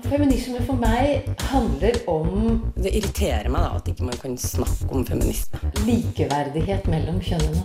[0.00, 5.04] Feminisme for meg handler om Det irriterer meg da at ikke man kan snakke om
[5.06, 5.60] feminisme.
[5.86, 7.62] likeverdighet mellom kjønnene.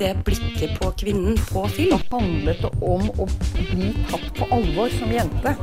[0.00, 1.98] Det blikket på kvinnen på film.
[2.10, 3.26] handlet det om å
[3.58, 5.56] bli tatt på alvor som jente.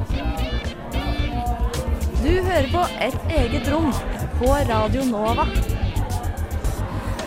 [2.21, 3.91] Du hører på Et eget rom
[4.39, 5.47] på Radio Nova.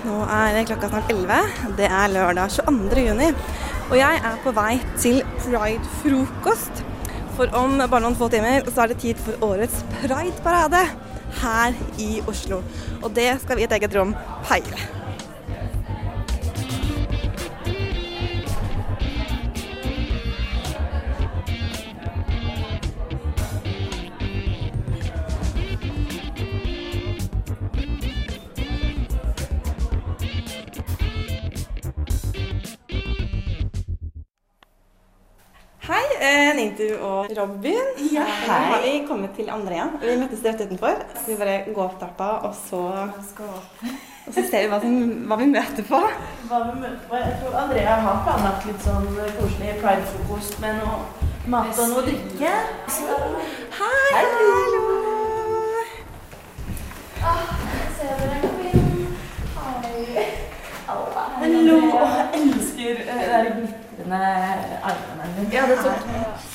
[0.05, 1.41] Nå er klokka snart 11.
[1.77, 3.03] Det er lørdag 22.
[3.09, 3.33] juni.
[3.91, 6.85] Og jeg er på vei til Pride-frokost.
[7.35, 10.85] For om bare noen få timer så er det tid for årets Pride-parade
[11.41, 12.63] her i Oslo.
[13.03, 14.15] Og det skal vi i et eget rom
[14.47, 15.00] feire.
[36.81, 37.75] Nintu og Robin.
[38.13, 39.85] Ja, Nå har vi kommet til Andrea.
[40.01, 41.03] Vi møttes rett utenfor.
[41.15, 42.81] Så vi bare går opp trappa, og så,
[44.27, 44.95] og så ser vi hva, som,
[45.29, 46.01] hva vi møter på.
[46.49, 47.19] Hva vi møter på.
[47.21, 50.95] Jeg tror Andrea har planlagt litt sånn koselig pridefrokost med noe
[51.53, 52.55] mat og noe drikke.
[53.81, 54.85] Hei, hallo!
[61.41, 61.77] Hallo!
[62.01, 64.23] Åh, jeg elsker eh, det der glitrende
[64.81, 65.53] armene dine.
[65.53, 65.77] Ja, det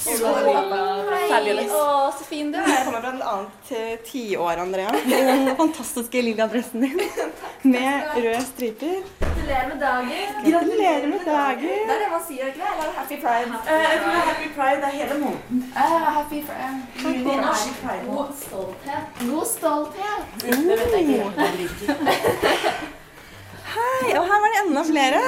[0.06, 2.66] tok Hei, å, så fin du er.
[2.70, 2.86] Jeg er.
[2.86, 4.92] kommer fra et annet eh, tiår, Andrea.
[5.02, 7.00] I den fantastiske lilla dressen din
[7.73, 9.00] med røde striper.
[9.22, 10.09] Gratulerer med dagen.
[10.45, 11.61] Gratulerer med dagen.
[11.89, 13.59] Det er det man sier, ikke Eller Happy Pride.
[13.66, 15.64] Eh, Jeg tror det er Happy Pride det er hele måneden.
[15.76, 16.80] Eh, happy Pride.
[17.03, 18.03] Juni Happy Pride.
[18.09, 19.03] God stolthet.
[19.22, 20.22] God stolthet.
[20.42, 21.94] Det vet jeg ikke hva det liker.
[23.76, 25.22] Hei, og her var det enda flere.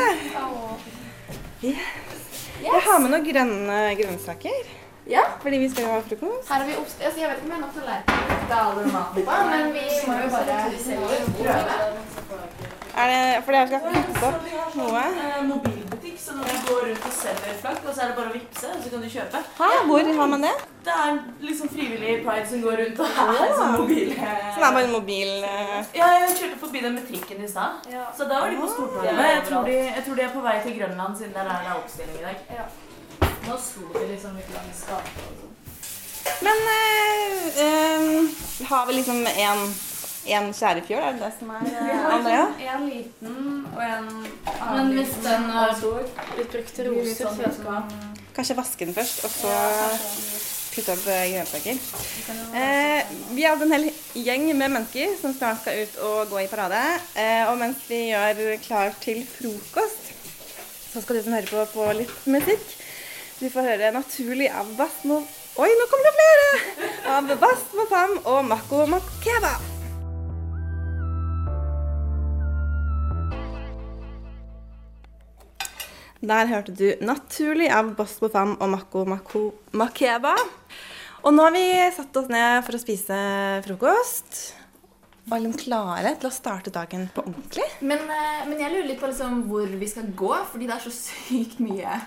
[2.64, 4.62] Jeg har med noen grønne grønnsaker.
[5.08, 5.24] Ja.
[5.42, 6.50] Fordi vi skal jo ha frokost.
[6.50, 6.98] Her har vi ost.
[7.02, 8.04] Altså, jeg vet ikke om jeg er nok til å lære
[8.96, 10.46] maten på, men vi må jo bare
[11.38, 11.78] prøve.
[12.98, 15.87] Er det, fordi jeg skal klippe opp noe.
[16.18, 18.34] Eh, så når du går rundt og selger flagg, og så er det bare å
[18.34, 19.42] vippse, og så kan du kjøpe.
[19.60, 20.54] Hæ, hvor har man det?
[20.88, 24.12] Det er liksom frivillig pride som går rundt og er sånn mobil.
[24.18, 27.88] Som er bare en mobil eh, Ja, jeg kjørte forbi den med trikken i stad.
[28.18, 29.24] Så da var de på Stortinget.
[29.34, 31.76] Jeg, tror de- jeg tror de er på vei til Grønland, siden der er det
[31.82, 32.38] oppstilling i dag.
[32.60, 32.68] Ja.
[33.48, 35.54] Nå sto de liksom litt langs gata og sånn.
[36.44, 39.62] Men øh, øh, har vi liksom en,
[40.38, 41.04] en skjærefjøl?
[41.04, 44.12] Er det det som er Vi har liksom En liten og en
[44.76, 46.06] Men hvis den er stor,
[46.38, 47.98] brukt til roser, så jeg skal
[48.38, 49.54] Kanskje vaske den først, og så
[50.78, 51.80] putte opp eh, grønnsaker.
[52.62, 56.52] Eh, vi hadde en hel gjeng med mennesker som snart skal ut og gå i
[56.52, 56.82] parade.
[57.18, 60.12] Eh, og mens vi gjør klar til frokost,
[60.92, 62.68] så skal du som hører på, få litt musikk.
[63.40, 65.24] Du får høre 'Naturlig' av Basmo...
[65.58, 66.48] Oi, nå kommer det flere!
[67.16, 69.77] Av Basmo Fam og Mako Makeba.
[76.22, 80.34] Der hørte du 'Naturlig' av Bosbo Fam og Mako Mako Makeba.
[81.24, 83.18] Og nå har vi satt oss ned for å spise
[83.66, 84.56] frokost.
[85.28, 87.68] Og er liksom klare til å starte dagen på ordentlig.
[87.82, 90.86] Men, eh, men jeg lurer litt på liksom hvor vi skal gå, fordi det er
[90.86, 92.00] så sykt mye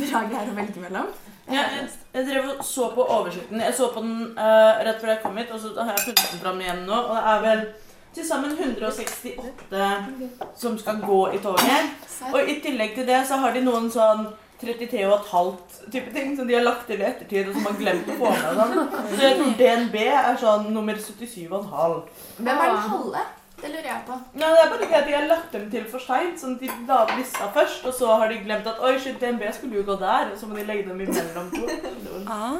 [0.00, 1.12] bra greier å velge mellom.
[1.44, 3.60] Jeg, jeg, jeg drev og så på oversikten.
[3.60, 6.30] Jeg så på den uh, rett før jeg kom hit, og så har jeg funnet
[6.32, 7.02] den fram igjen nå.
[7.04, 7.66] Og det er vel
[8.14, 9.82] til sammen 168
[10.56, 11.92] som skal gå i toget.
[12.32, 14.26] Og i tillegg til det så har de noen sånn
[14.64, 18.18] 33,5 type ting som de har lagt til i ettertid, og som har glemt å
[18.20, 18.44] få med.
[18.50, 18.92] og Sånn.
[19.14, 21.98] Så jeg tror DNB er sånn nummer 77,5.
[22.38, 23.24] Hvem er den halve?
[23.64, 24.16] Det lurer jeg på.
[24.40, 26.40] Ja, det er bare ikke at de har lagt dem til for seint.
[26.40, 29.78] Sånn de la lista først, og så har de glemt at oi, shit, DNB skulle
[29.80, 30.32] jo gå der.
[30.32, 31.62] Og så må de legge dem imellom to.
[32.26, 32.58] Ah.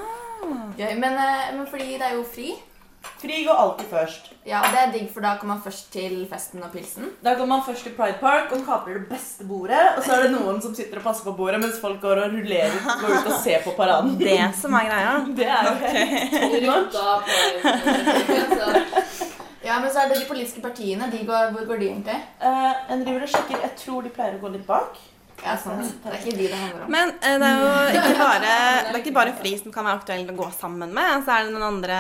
[0.79, 2.55] Ja, men, eh, men fordi det er jo fri.
[3.23, 4.31] Fri går alltid først.
[4.45, 7.11] Ja, og det er digg, for da kommer man først til festen og pilsen.
[7.25, 9.81] Da går man først til Pride Park og kaprer det beste bordet.
[9.97, 12.37] Og så er det noen som sitter og passer på bordet mens folk går og
[12.37, 14.19] rullerer går ut og ser på paraden.
[14.21, 15.15] Det som er greia.
[15.41, 16.05] Det er jo okay.
[19.65, 21.09] Ja, men så er det de politiske partiene.
[21.13, 22.21] De går, hvor går de egentlig?
[22.43, 23.63] Uh, En driver og sjekker.
[23.65, 24.99] Jeg tror de pleier å gå litt bak.
[25.45, 25.89] Ja, sant.
[26.03, 26.91] Det er ikke de det handler om.
[26.93, 28.53] Men eh, det er jo ikke bare,
[28.85, 31.25] det er ikke bare Fri som kan være aktuelt å gå sammen med.
[31.25, 31.99] Så er det noen andre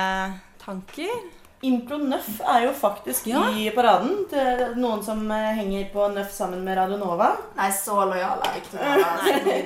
[0.64, 1.33] tanker.
[1.64, 3.42] Impro Nøff er jo faktisk Ja.
[3.56, 4.26] i paraden.
[4.30, 7.30] Det er noen som eh, henger på Nøff sammen med Radio Nova.
[7.56, 8.80] Nei, så lojal er ikke til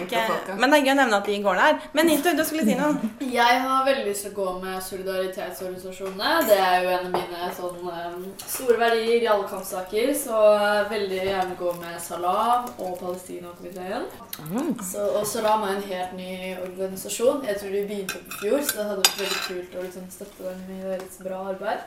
[0.00, 0.56] improfolka.
[0.58, 1.78] men det er gøy å nevne at de går der.
[1.96, 3.10] Men Nito, du skulle si noe.
[3.24, 6.32] Jeg har veldig lyst til å gå med solidaritetsorganisasjonene.
[6.48, 10.12] Det er jo en av mine sånn, um, store verdier i alle kampsaker.
[10.16, 10.40] Så
[10.90, 14.06] veldig gjerne gå med Salam og Palestina-komiteen.
[14.90, 16.30] Så, og Salam er en helt ny
[16.64, 17.44] organisasjon.
[17.48, 20.08] Jeg tror de begynte opp i fjor, så det hadde vært veldig kult å liksom,
[20.14, 21.78] støtte dem i deres bra arbeid.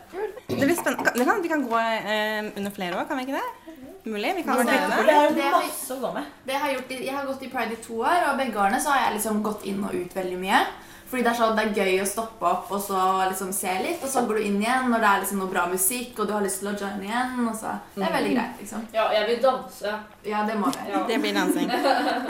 [0.48, 1.04] Det blir spennende.
[1.25, 3.50] Kan- Vi kan, gå eh, under flere år, kan vi ikke det?
[4.06, 4.36] Mulig?
[4.36, 4.66] Vi kan det.
[4.66, 6.24] det er jo Det har vi- masse å gå med.
[6.45, 8.56] Det har jeg, gjort, i- jeg har gått i Pride i to år, og begge
[8.60, 10.60] årene så har jeg liksom gått inn og ut veldig mye.
[11.13, 13.00] Fordi det er, så, det er gøy å stoppe opp og så
[13.30, 15.68] liksom se litt, og så går du inn igjen når det er liksom noe bra
[15.69, 17.36] musikk, og du har lyst til å joine igjen.
[17.45, 17.75] Og så.
[17.94, 18.88] Det er veldig greit, liksom.
[18.95, 19.94] Ja, jeg vil danse.
[20.25, 20.88] Ja, det må vi.
[20.89, 21.04] Ja.
[21.12, 21.69] Det blir dansing.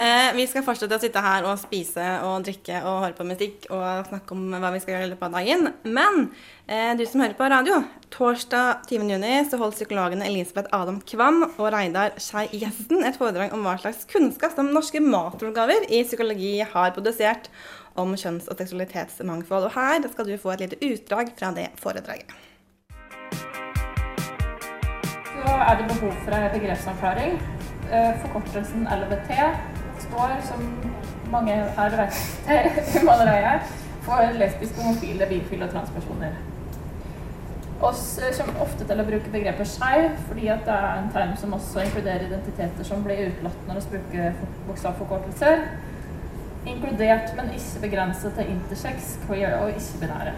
[0.03, 3.67] Eh, vi skal fortsette å sitte her og spise og drikke og høre på musikk
[3.71, 5.69] og snakke om hva vi skal gjøre i løpet av dagen.
[5.85, 6.17] Men
[6.67, 7.77] eh, du som hører på radio,
[8.13, 9.13] torsdag 20.
[9.13, 13.77] juni så holdt psykologene Elisabeth Adam Kvam og Reidar Skei Gjesten et foredrag om hva
[13.79, 17.47] slags kunnskap som norske matoppgaver i psykologi har produsert
[17.95, 19.63] om kjønns- og seksualitetsmangfold.
[19.69, 22.33] Og her skal du få et lite utdrag fra det foredraget.
[25.33, 27.37] Så er det behov for en begrepsavklaring.
[27.91, 29.31] Eh, Forkortelsen LVT
[29.99, 30.63] står, som
[31.31, 32.15] mange her vet,
[32.99, 33.59] humanreie
[34.01, 36.33] for lesbiske, homofile, bifile og transpersoner.
[37.83, 41.55] Oss eh, kommer ofte til å bruke begrepet skeiv, fordi det er en term som
[41.57, 44.37] også inkluderer identiteter som blir utelatt når vi bruker
[44.69, 45.65] bokstavforkortelser.
[46.65, 50.33] Inkludert, men ikke begrenset til intersex, queer og ikke-binære.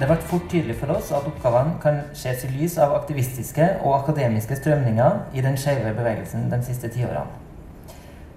[0.00, 3.94] Det ble fort tydelig for oss at oppgavene kan ses i lys av aktivistiske og
[4.02, 7.45] akademiske strømninger i den skeive bevegelsen de siste tiårene.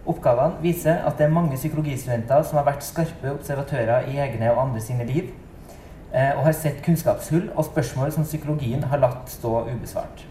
[0.10, 4.64] Oppgavene viser at det er mange psykologistudenter som har vært skarpe observatører i egne og
[4.64, 5.30] andre sine liv,
[6.14, 10.26] eh, og har sett kunnskapshull og spørsmål som psykologien har latt stå ubesvart.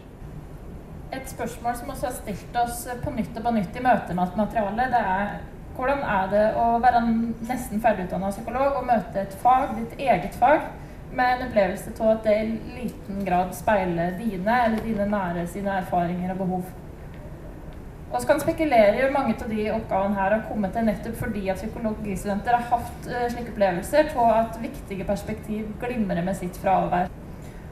[1.12, 4.34] Et spørsmål som også har stilt oss på nytt og på nytt i møte med
[4.36, 5.38] materialet, det er
[5.78, 7.04] hvordan er det å være
[7.46, 10.66] nesten ferdigutdanna psykolog og møte et fag, ditt eget fag,
[11.14, 15.78] med en opplevelse av at det i liten grad speiler dine eller dine nære sine
[15.78, 16.72] erfaringer og behov.
[18.08, 21.42] Og så kan spekulere i mange av de oppgavene her har kommet til nettopp fordi
[21.52, 27.10] at psykologistudenter har hatt eh, slike opplevelser av at viktige perspektiv glimrer med sitt fravær.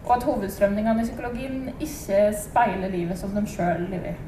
[0.05, 4.21] Og at hovedstrømningene i psykologien ikke speiler livet som de sjøl lever.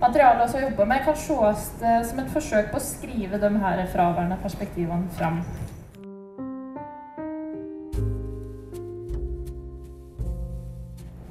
[0.00, 3.84] Materialet vi jobber med, kan ses eh, som et forsøk på å skrive de her
[3.92, 5.40] fraværende perspektivene fram.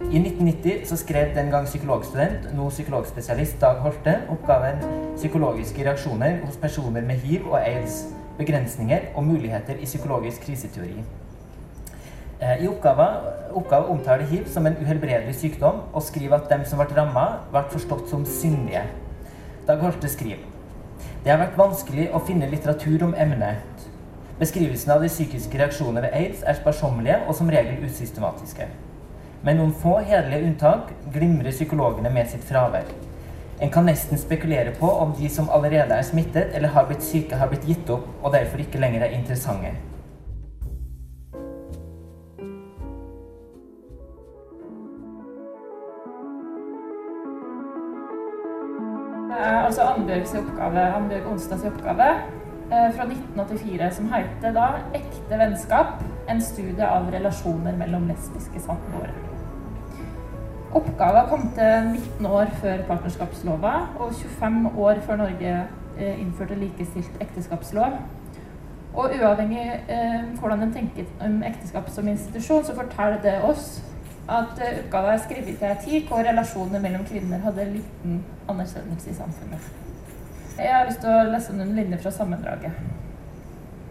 [0.09, 4.81] I 1990 så skrev den gang psykologstudent, nå psykologspesialist Dag Holte, oppgaven
[5.15, 8.07] 'Psykologiske reaksjoner hos personer med hiv og aids.
[8.38, 11.03] Begrensninger og muligheter i psykologisk kriseteori'.
[12.41, 13.15] Eh, I oppgaven,
[13.51, 17.63] oppgave omtaler hiv som en uhelbredelig sykdom, og skriver at dem som ble ramma, ble
[17.69, 18.83] forstått som syndige.
[19.67, 20.38] Dag Holte skriver
[21.23, 23.89] det har vært vanskelig å finne litteratur om emnet.
[24.39, 28.88] Beskrivelsen av de psykiske reaksjonene ved aids er sparsommelige og som regel usystematiske.
[29.39, 32.89] Med noen få hederlige unntak glimrer psykologene med sitt fravær.
[33.63, 37.39] En kan nesten spekulere på om de som allerede er smittet eller har blitt syke,
[37.39, 39.71] har blitt gitt opp og derfor ikke lenger er interessante.
[49.30, 55.39] Det er altså Annbjørgs oppgave, Annbjørg Onsdags oppgave eh, fra 1984 som heter da 'Ekte
[55.39, 59.29] vennskap en studie av relasjoner mellom lesbiske samboere'.
[60.69, 61.88] Oppgaven kom til
[62.19, 65.54] 19 år før partnerskapslova og 25 år før Norge
[65.97, 67.95] eh, innførte likestilt ekteskapslov.
[68.94, 73.81] Og uavhengig eh, hvordan en tenker om ekteskap som institusjon, så forteller det oss
[74.30, 79.09] at eh, oppgaven er skrevet til en tid hvor relasjonene mellom kvinner hadde liten anerkjennelse
[79.09, 79.69] i samfunnet.
[80.59, 82.78] Jeg har lyst til å lese noen linjer fra sammendraget.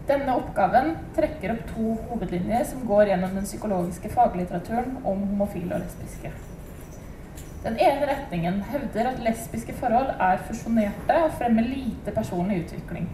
[0.07, 5.83] Denne oppgaven trekker opp to hovedlinjer som går gjennom den psykologiske faglitteraturen om homofile og
[5.83, 6.31] lesbiske.
[7.63, 13.09] Den ene retningen hevder at lesbiske forhold er fusjonerte og fremmer lite personlig utvikling.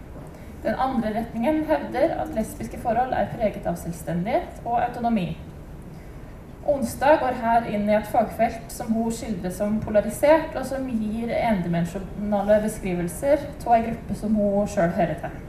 [0.62, 5.32] Den andre retningen hevder at lesbiske forhold er preget av selvstendighet og autonomi.
[6.66, 11.30] Onsdag går her inn i et fagfelt som hun skildrer som polarisert, og som gir
[11.30, 15.45] endimensjonale beskrivelser av ei gruppe som hun sjøl hører til.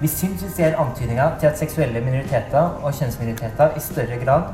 [0.00, 4.46] Vi syns vi ser antydninger til at seksuelle minoriteter og kjønnsminoriteter i større grad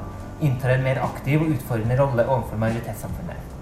[0.43, 3.53] inntar en mer aktiv og utfordrende rolle overfor majoritetssamfunnet.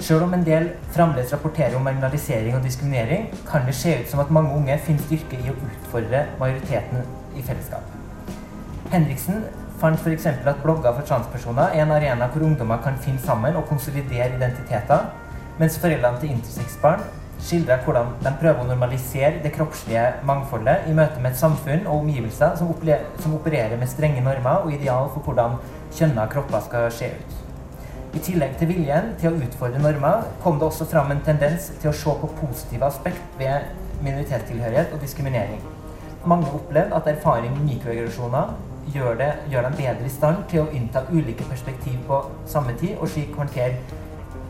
[0.00, 4.20] Selv om en del fremdeles rapporterer om marginalisering og diskriminering, kan det se ut som
[4.20, 7.06] at mange unge finner styrke i å utfordre majoriteten
[7.38, 7.94] i fellesskap.
[8.90, 9.44] Henriksen
[9.78, 10.26] fant f.eks.
[10.26, 15.12] at blogger for transpersoner er en arena hvor ungdommer kan finne sammen og konsolidere identiteter,
[15.58, 17.06] mens foreldrene til intersex-barn
[17.42, 22.02] skildrer hvordan de prøver å normalisere det kroppslige mangfoldet i møte med et samfunn og
[22.02, 22.70] omgivelser som,
[23.20, 25.58] som opererer med strenge normer og ideal for hvordan
[25.94, 27.40] kjønna kropper skal se ut.
[28.14, 31.90] I tillegg til viljen til å utfordre normer, kom det også fram en tendens til
[31.90, 33.72] å se på positive aspekt ved
[34.04, 35.58] minoritetstilhørighet og diskriminering.
[36.24, 38.54] Mange opplevde at erfaring med mikroaggresjoner
[38.94, 42.94] gjør, det, gjør dem bedre i stand til å innta ulike perspektiv på samme tid,
[43.00, 43.80] og slik håndtere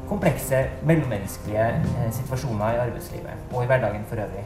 [0.08, 4.44] komplekse mellommenneskelige eh, situasjoner i arbeidslivet og i hverdagen for øvrig.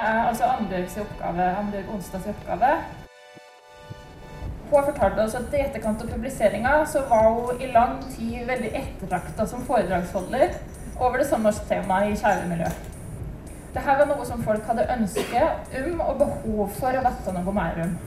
[0.00, 2.72] Eh, altså Annbjørgs oppgave, Annbjørg Onsdags oppgave.
[4.70, 8.70] Hun fortalte oss at i etterkant av publiseringa så var hun i lang tid veldig
[8.82, 10.54] ettertrakta som foredragsholder
[11.00, 12.86] over det samme temaet i kjæremiljøet.
[13.74, 15.42] Dette var noe som folk hadde ønske
[15.80, 17.98] om og behov for å vite noe mer om.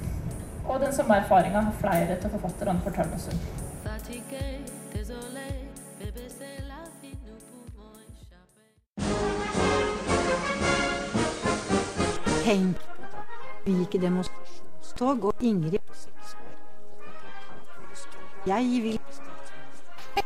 [0.66, 3.40] Og den samme erfaringa har flere av forfatterne fortalt oss om.
[12.44, 12.78] Tenk
[13.66, 15.80] i demonstrasjonstog og Ingrid
[18.48, 19.00] Jeg vil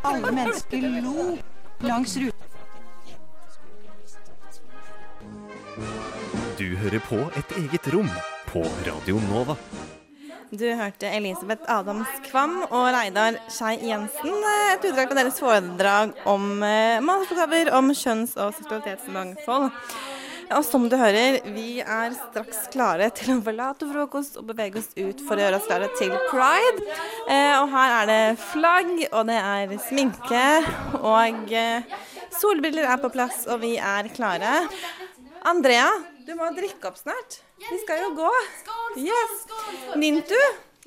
[0.03, 1.37] Alle mennesker lo
[1.81, 2.47] langs ruta.
[6.59, 8.09] Du hører på Et eget rom
[8.47, 9.55] på Radio Nova.
[10.47, 14.37] Du hørte Elisabeth Adams Kvam og Reidar Skei Jensen.
[14.71, 19.67] Et utdrag på deres foredrag om eh, om kjønns- og seksualitetsmangfold.
[20.55, 24.87] Og som du hører, vi er straks klare til å forlate frokost og bevege oss
[24.95, 26.85] ut for å gjøre oss klare til pride.
[27.27, 30.45] Eh, og her er det flagg, og det er sminke,
[31.01, 31.97] og eh,
[32.39, 34.61] solbriller er på plass, og vi er klare.
[35.43, 35.89] Andrea,
[36.27, 37.39] du må drikke opp snart.
[37.57, 38.31] Vi skal jo gå.
[38.99, 39.45] Yes.
[39.95, 40.37] Nintu,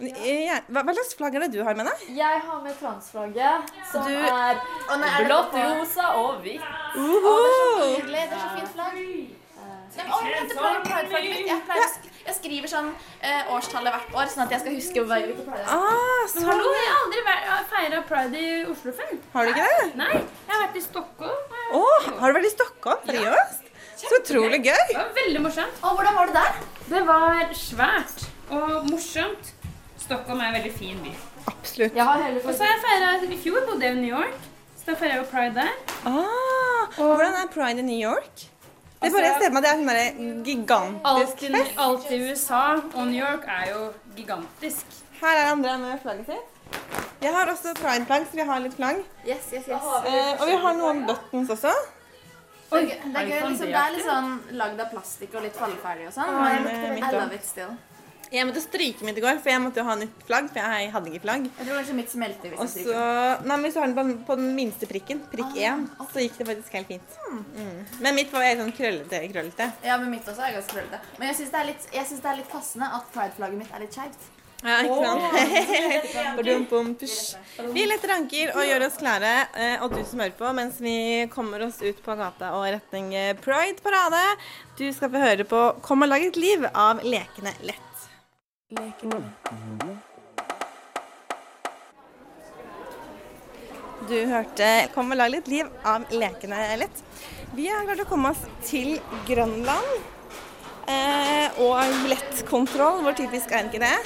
[0.01, 2.07] ja, hva, hva slags flagg er det du har med deg?
[2.17, 4.61] Jeg har med transflagget, som Du- er
[5.27, 6.63] blått, rosa og hvitt.
[6.95, 7.37] Så
[7.85, 8.25] hyggelig.
[8.31, 9.37] Det er så fint flagg.
[9.91, 11.47] Nei, men, å, jeg Pride- Pride-flagget mitt.
[11.51, 12.91] Jeg, pleier å sk- jeg skriver sånn
[13.27, 15.73] eh, årstallet hvert år, sånn at jeg skal huske hva- hvilke pride det er.
[15.75, 19.11] Ah, Men hallo, jeg har aldri feira pride i Oslo før.
[19.35, 19.97] Har du ikke det?
[19.99, 21.59] Nei, jeg har vært i Stockholm.
[21.75, 21.83] Å,
[22.21, 23.03] har du vært i Stockholm?
[23.11, 23.60] Seriøst?
[24.09, 24.83] Så utrolig gøy.
[24.89, 25.81] Det var veldig morsomt.
[25.83, 26.61] Og hvordan var det der?
[26.91, 29.53] Det var svært og morsomt.
[30.01, 31.13] Stockholm er en veldig fin by.
[31.51, 31.97] Absolutt.
[31.97, 34.49] Jeg har hele Og så har jeg feira I fjor bodde jeg i New York,
[34.79, 35.75] så da feira jeg jo pride der.
[36.09, 38.47] Ah, og hvordan er pride i New York?
[39.01, 41.79] Det er bare jeg ser meg, det er en sånn gigantisk fest.
[41.81, 44.99] alt i USA og New York er jo gigantisk.
[45.23, 46.59] Her er Andrea med flagget sitt.
[47.23, 49.01] Jeg har også pride-flagg, så vi har litt flagg.
[49.27, 49.89] Yes, yes, yes.
[50.05, 51.73] Eh, og vi har noen buttons også.
[52.71, 56.07] Gøy- det er gøy, liksom, det er litt sånn lagd av plastikk og litt falleferdig
[56.07, 56.35] og sånn.
[56.43, 57.77] Men I love it still.
[58.31, 60.51] Jeg måtte stryke mitt i går, for jeg måtte jo ha nytt flagg.
[60.55, 61.49] For jeg hadde ikke flagg.
[61.51, 63.41] Jeg tror kanskje mitt smelter hvis jeg så stryker.
[63.43, 66.47] Nei, men hvis du har den på, den minste prikken, prikk én, så gikk det
[66.47, 67.17] faktisk helt fint.
[67.27, 67.81] Mm.
[68.07, 69.25] Men mitt var helt sånn krøllete.
[69.33, 69.67] krøllete.
[69.83, 71.01] Ja, men mitt også er ganske krøllete.
[71.19, 74.31] Men jeg syns det, det er litt passende at pride-flagget mitt er litt skeivt.
[74.61, 75.23] Ja, ikke sant?
[77.73, 80.97] Vi letter anker og gjør oss klare, eh, og du som hører på, mens vi
[81.33, 84.21] kommer oss ut på gata og retning eh, Pride-parade.
[84.77, 88.07] Du skal få høre på 'Kom og lag et liv' av Lekene lett.
[94.09, 97.05] Du hørte 'Kom og lag litt liv' av Lekene lett.
[97.57, 100.20] Vi har klart å komme oss til Grønland.
[100.91, 103.97] Eh, og billettkontroll, hvor typisk er ikke det?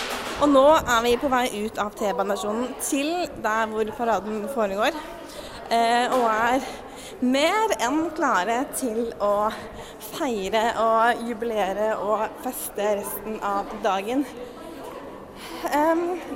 [0.42, 3.12] Og nå er vi på vei ut av T-banestasjonen til
[3.44, 4.96] der hvor paraden foregår.
[5.72, 6.66] Eh, og er
[7.24, 9.48] mer enn klare til å
[10.12, 14.26] feire og jubilere og feste resten av dagen.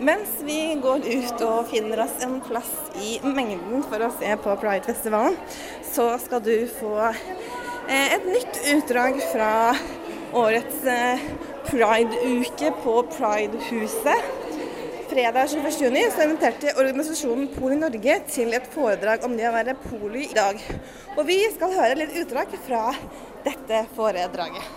[0.01, 2.71] Mens vi går ut og finner oss en plass
[3.05, 5.37] i mengden for å se på Pride-festivalen,
[5.87, 9.53] så skal du få eh, et nytt utdrag fra
[10.33, 11.21] årets eh,
[11.67, 14.25] Pride-uke på Pride-huset.
[15.09, 15.71] Fredag 21.
[15.81, 20.37] juni så inviterte organisasjonen Poli Norge til et foredrag om det å være poli i
[20.37, 20.61] dag.
[21.17, 22.83] Og vi skal høre litt utdrag fra
[23.47, 24.69] dette foredraget.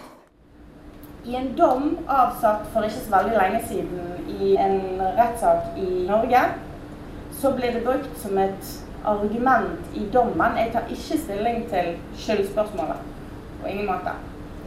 [1.27, 4.79] I en dom avsagt for ikke så veldig lenge siden i en
[5.19, 6.47] rettssak i Norge,
[7.41, 8.73] så blir det brukt som et
[9.05, 10.57] argument i dommen.
[10.57, 13.07] Jeg tar ikke stilling til skyldspørsmålet.
[13.61, 14.15] På ingen måte.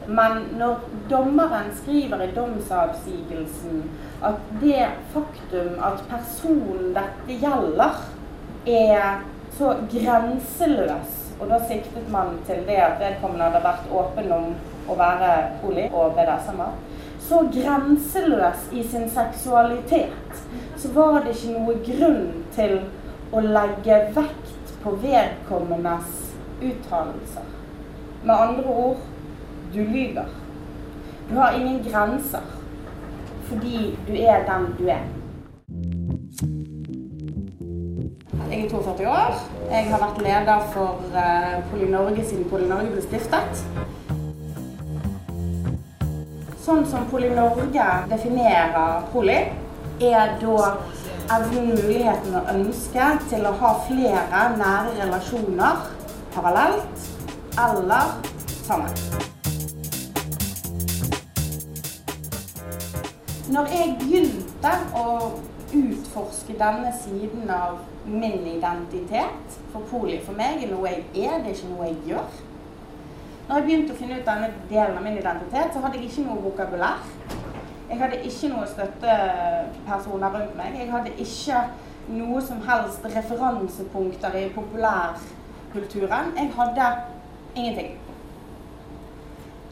[0.07, 3.85] Men når dommeren skriver i domsavsigelsen
[4.25, 8.03] at det faktum at personen dette gjelder,
[8.67, 9.23] er
[9.59, 14.47] så grenseløs, og da siktet man til det at vedkommende hadde vært åpen om
[14.89, 15.31] å være
[15.63, 16.77] poli og BDSM-er,
[17.25, 20.45] så grenseløs i sin seksualitet,
[20.77, 22.79] så var det ikke noe grunn til
[23.33, 26.21] å legge vekt på vedkommendes
[26.61, 27.49] uttalelser.
[28.25, 29.03] Med andre ord
[29.75, 30.27] du lyver.
[31.31, 32.41] Du har ingen grenser
[33.49, 35.03] fordi du er den du er.
[38.51, 39.35] Jeg er 42 år.
[39.71, 43.65] Jeg har vært leder for PolyNorge, Poli-Norge siden Poli-Norge ble stiftet.
[46.65, 49.41] Sånn som Poli-Norge definerer poli,
[50.01, 50.71] er da
[51.35, 55.87] evnen, muligheten og ønsket til å ha flere nære relasjoner
[56.35, 57.07] parallelt
[57.67, 58.19] eller
[58.65, 59.34] sammen.
[63.53, 65.09] Når jeg begynte å
[65.75, 71.51] utforske denne siden av min identitet For poli for meg er noe jeg er, det
[71.51, 72.39] er ikke noe jeg gjør.
[73.49, 76.25] Når jeg begynte å finne ut denne delen av min identitet, så hadde jeg ikke
[76.31, 77.05] noe vokabulær.
[77.91, 80.79] Jeg hadde ikke noen støttepersoner rundt meg.
[80.81, 81.61] Jeg hadde ikke
[82.15, 86.33] noe som helst referansepunkter i populærkulturen.
[86.39, 86.89] Jeg hadde
[87.53, 87.93] ingenting.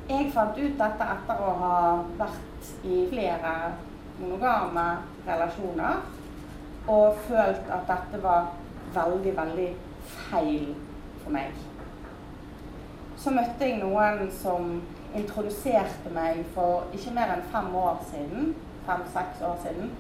[0.09, 1.77] Jeg fant ut dette etter å ha
[2.19, 3.53] vært i flere
[4.19, 4.87] monogame
[5.27, 6.03] relasjoner
[6.91, 8.49] og følt at dette var
[8.95, 9.69] veldig, veldig
[10.31, 10.73] feil
[11.23, 11.55] for meg.
[13.17, 14.81] Så møtte jeg noen som
[15.15, 18.53] introduserte meg for ikke mer enn fem år siden,
[18.89, 19.93] fem-seks år siden,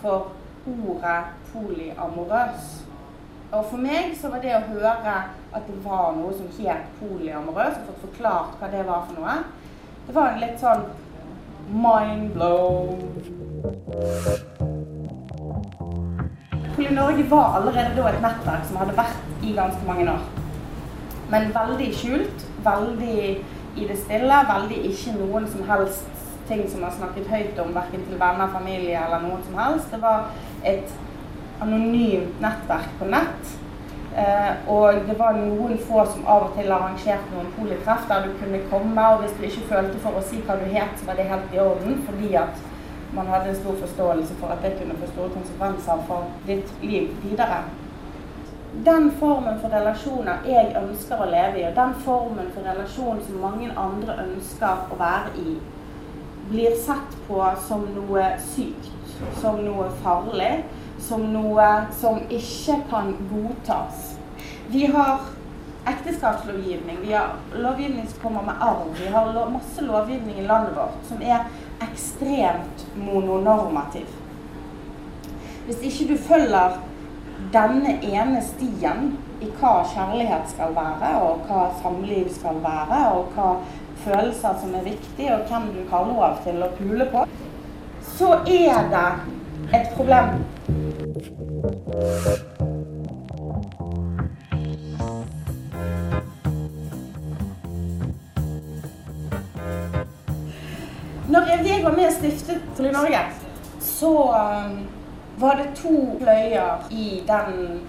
[0.00, 0.32] for
[0.64, 1.20] ordet
[1.50, 2.83] polyamorøs.
[3.52, 5.16] Og for meg så var det å høre
[5.54, 9.36] at det var noe som het polyamorøs, og fått forklart hva det var for noe,
[10.06, 10.82] det var en litt sånn
[11.72, 12.98] mind blow.
[16.74, 20.26] Poly-Norge var allerede da et nettverk som hadde vært i ganske mange år.
[21.30, 23.20] Men veldig skjult, veldig
[23.74, 26.10] i det stille, veldig ikke noen som helst
[26.48, 29.88] ting som har snakket høyt om, verken til venner, familie eller noen som helst.
[29.94, 30.28] Det var
[30.66, 30.92] et
[31.60, 33.54] anonymt nettverk på nett.
[34.16, 38.36] Eh, og det var noen få som av og til arrangerte noen politreff der du
[38.38, 41.18] kunne komme, og hvis du ikke følte for å si hva du het, så var
[41.18, 42.62] det helt i orden, fordi at
[43.14, 47.10] man hadde en stor forståelse for at det kunne få store konsekvenser for ditt liv
[47.24, 47.64] videre.
[48.86, 53.42] Den formen for relasjoner jeg ønsker å leve i, og den formen for relasjon som
[53.42, 55.58] mange andre ønsker å være i,
[56.50, 58.90] blir sett på som noe sykt,
[59.42, 60.64] som noe farlig,
[61.04, 61.68] som noe
[62.00, 64.14] som ikke kan godtas.
[64.72, 65.20] Vi har
[65.86, 71.04] ekteskapslovgivning, vi har lovgivning som kommer med arv, vi har masse lovgivning i landet vårt
[71.08, 71.44] som er
[71.84, 74.06] ekstremt mononormativ.
[75.66, 76.80] Hvis ikke du følger
[77.52, 79.14] denne ene stien
[79.44, 83.50] i hva kjærlighet skal være, og hva samliv skal være, og hva
[84.04, 87.24] følelser som er viktig, og hvem du har lov til å pule på,
[88.14, 89.08] så er det
[89.74, 90.44] et problem.
[91.24, 91.32] Når
[101.64, 103.20] jeg var med og stiftet Poli Norge,
[103.80, 104.86] så um,
[105.38, 107.80] var det to fløyer i den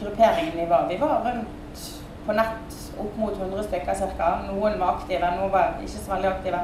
[0.00, 0.88] grupperingen vi var.
[0.88, 1.82] Vi var rundt
[2.26, 4.30] på nett opp mot 100 stykker ca.
[4.46, 6.62] Noen var aktive, noen var ikke så veldig aktive.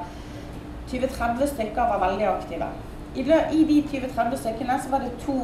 [0.93, 2.71] 20-30 stykker var veldig aktive.
[3.15, 3.23] I
[3.69, 5.37] de 20-30 stykkene så var det to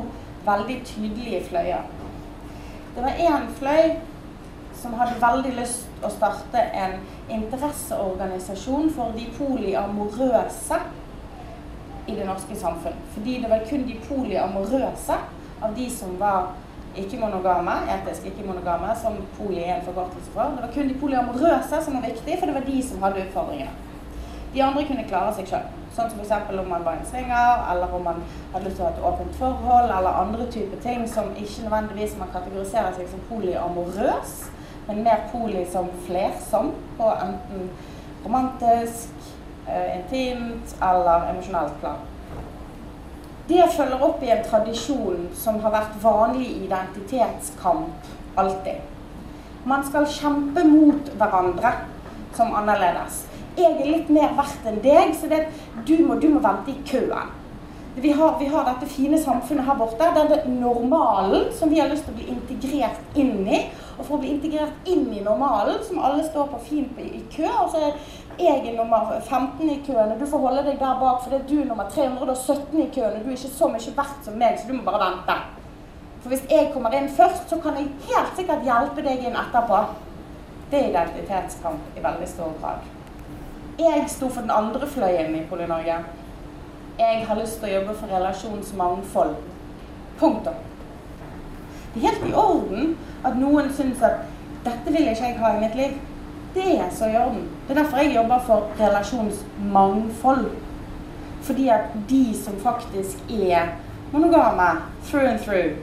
[0.48, 1.88] veldig tydelige fløyer.
[2.94, 3.96] Det var én fløy
[4.82, 7.00] som hadde veldig lyst å starte en
[7.34, 10.78] interesseorganisasjon for de polyamorøse
[12.08, 12.96] i det norske samfunn.
[13.14, 15.18] Fordi det var kun de polyamorøse
[15.62, 16.52] av de som var
[16.98, 20.54] ikke-monogame, etisk ikke-monogame, som poly er en forkortelse for.
[20.56, 23.88] Det var kun de polyamorøse som var viktige, for det var de som hadde utfordringene.
[24.59, 25.66] De andre kunne klare seg sjøl.
[25.94, 26.49] Sånn som f.eks.
[26.51, 28.16] om man var en swinger, eller om man
[28.51, 32.16] hadde lyst til å ha et åpent forhold, eller andre typer ting som ikke nødvendigvis
[32.18, 34.33] man kategoriserer seg som polyamorøs,
[34.88, 37.71] men mer poli som flersom på enten
[38.25, 39.31] romantisk,
[39.68, 42.03] eh, intimt eller emosjonelt plan.
[43.47, 48.83] Det følger opp i en tradisjon som har vært vanlig identitetskamp alltid.
[49.71, 51.77] Man skal kjempe mot hverandre
[52.35, 53.29] som annerledes.
[53.59, 55.49] Jeg er litt mer verdt enn deg, så det,
[55.88, 57.35] du, må, du må vente i køen.
[57.99, 62.05] Vi har, vi har dette fine samfunnet her borte, denne normalen som vi har lyst
[62.07, 63.64] til å bli integrert inn i.
[63.97, 67.49] Og for å bli integrert inn i normalen, som alle står på fint i kø,
[67.49, 67.97] og så er
[68.38, 71.40] jeg er nummer 15 i køen, og du får holde deg der bak, for det
[71.40, 74.61] er du nummer 317 i køen, og du er ikke så mye verdt som meg,
[74.61, 75.38] så du må bare vente.
[76.21, 79.83] For hvis jeg kommer inn først, så kan jeg helt sikkert hjelpe deg inn etterpå.
[80.71, 82.87] Det er identitetskamp i veldig stor grad.
[83.79, 85.95] Jeg sto for den andre fløyen i Poli-Norge.
[86.99, 89.37] Jeg har lyst til å jobbe for relasjonsmangfold.
[90.19, 90.57] Punktum.
[91.95, 94.25] Det er helt i orden at noen syns at
[94.64, 95.95] dette vil ikke jeg ha i mitt liv.
[96.57, 97.47] Det er så i orden.
[97.69, 100.51] Det er derfor jeg jobber for relasjonsmangfold.
[101.47, 103.77] Fordi at de som faktisk er
[104.12, 104.71] monogame
[105.07, 105.79] through and through,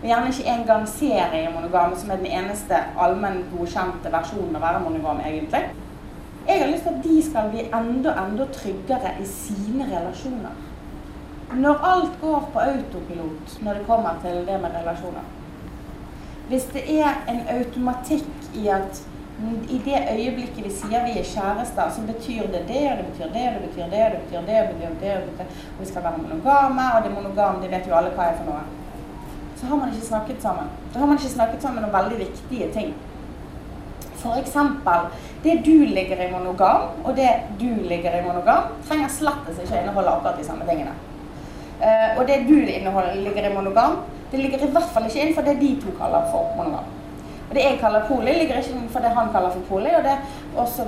[0.00, 4.84] og gjerne ikke engang seriemonogame, som er den eneste allmenn godkjente versjonen av å være
[4.88, 5.66] monogam, egentlig.
[6.48, 10.56] Jeg har lyst til at de skal bli enda, enda tryggere i sine relasjoner.
[11.54, 15.24] Når alt går på autopilot når det kommer til det med relasjoner.
[16.48, 19.02] Hvis det er en automatikk i at
[19.68, 23.32] i det øyeblikket vi sier vi er kjærester, så betyr det det, og det betyr
[23.36, 25.46] det, og det betyr det, og det betyr det, og det betyr det, og, det
[25.46, 28.50] og vi skal være monogame, og det monogame, det vet jo alle hva er for
[28.50, 28.62] noe.
[29.56, 30.70] Så har man ikke snakket sammen.
[30.94, 32.94] Da har man ikke snakket sammen om veldig viktige ting.
[34.38, 35.08] Eksempel,
[35.44, 39.82] det du ligger i monogam, og det du ligger i monogam, trenger slettes ikke å
[39.82, 40.94] inneholde akkurat de samme tingene.
[41.80, 43.98] Uh, og det du ligger i monogam,
[44.30, 46.88] det ligger i hvert fall ikke innenfor det de to kaller for monogam.
[47.44, 50.16] Og det jeg kaller poli, ligger ikke innenfor det han kaller for poli, og det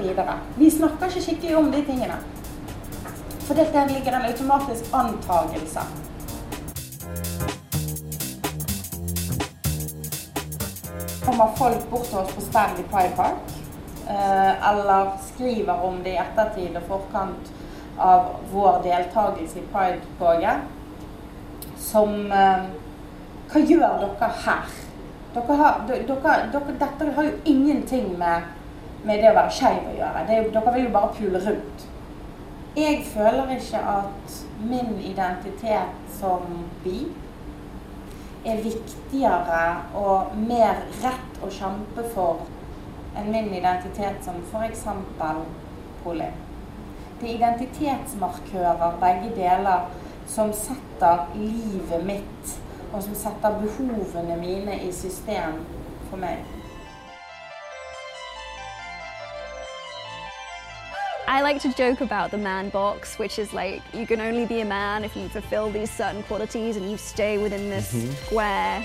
[0.00, 0.38] videre.
[0.56, 2.18] Vi snakker ikke skikkelig om de tingene.
[3.46, 5.84] For dette ligger en automatisk antagelse.
[11.26, 13.54] Kommer folk bort til oss på stand i Pride Park,
[14.08, 17.50] eh, eller skriver om det i ettertid og forkant
[17.98, 20.68] av vår deltakelse i Pride-toget,
[21.88, 22.68] som eh,
[23.46, 24.78] Hva gjør dere her?
[25.34, 28.46] Dere har, dere, dette har jo ingenting med,
[29.02, 30.24] med det å være skeiv å gjøre.
[30.30, 31.86] Det, dere vil jo bare pule rundt.
[32.76, 37.06] Jeg føler ikke at min identitet som bi
[38.46, 39.62] er viktigere
[39.98, 42.46] og mer rett å kjempe for
[43.16, 44.84] enn min identitet som f.eks.
[46.04, 46.28] poli.
[47.20, 49.86] Det er identitetsmarkører, begge deler,
[50.28, 52.56] som setter livet mitt
[52.92, 55.60] og som setter behovene mine i system
[56.10, 56.55] for meg.
[61.28, 64.60] I like to joke about the man box, which is like you can only be
[64.60, 68.14] a man if you fulfill these certain qualities and you stay within this Mhm.
[68.26, 68.82] square.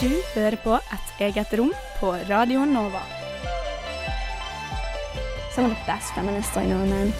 [0.00, 3.02] Du hører på Et eget rom på Radio Nova.
[5.54, 7.12] Some of the best feminists I know man.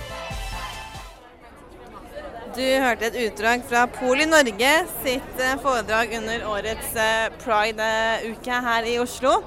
[2.56, 4.70] Du hørte et utdrag fra Poli Norge
[5.04, 9.42] sitt eh, foredrag under årets eh, Pride-uke her i Oslo.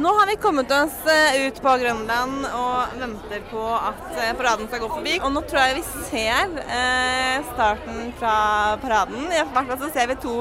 [0.00, 4.68] Nå har vi kommet oss eh, ut på Grønland og venter på at eh, paraden
[4.70, 5.18] skal gå forbi.
[5.20, 8.36] Og nå tror jeg vi ser eh, starten fra
[8.80, 9.26] paraden.
[9.28, 10.36] I hvert fall så ser vi to